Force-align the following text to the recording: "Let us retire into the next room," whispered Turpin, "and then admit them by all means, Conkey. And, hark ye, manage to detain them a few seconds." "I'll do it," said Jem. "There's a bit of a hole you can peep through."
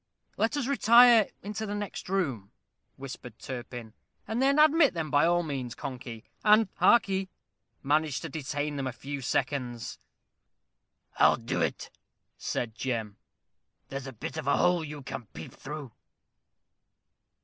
"Let 0.35 0.57
us 0.57 0.65
retire 0.65 1.27
into 1.43 1.67
the 1.67 1.75
next 1.75 2.09
room," 2.09 2.49
whispered 2.95 3.37
Turpin, 3.37 3.93
"and 4.27 4.41
then 4.41 4.57
admit 4.57 4.95
them 4.95 5.11
by 5.11 5.27
all 5.27 5.43
means, 5.43 5.75
Conkey. 5.75 6.23
And, 6.43 6.69
hark 6.77 7.07
ye, 7.07 7.29
manage 7.83 8.19
to 8.21 8.29
detain 8.29 8.77
them 8.77 8.87
a 8.87 8.93
few 8.93 9.21
seconds." 9.21 9.99
"I'll 11.17 11.37
do 11.37 11.61
it," 11.61 11.91
said 12.35 12.73
Jem. 12.73 13.17
"There's 13.89 14.07
a 14.07 14.11
bit 14.13 14.37
of 14.37 14.47
a 14.47 14.57
hole 14.57 14.83
you 14.83 15.03
can 15.03 15.27
peep 15.35 15.53
through." 15.53 15.91